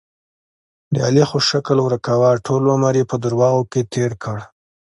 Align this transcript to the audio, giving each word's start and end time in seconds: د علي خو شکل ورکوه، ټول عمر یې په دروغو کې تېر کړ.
د 0.93 0.95
علي 1.07 1.23
خو 1.29 1.37
شکل 1.49 1.77
ورکوه، 1.83 2.29
ټول 2.45 2.63
عمر 2.73 2.93
یې 2.99 3.05
په 3.11 3.15
دروغو 3.23 3.61
کې 3.71 3.81
تېر 3.93 4.11
کړ. 4.23 4.37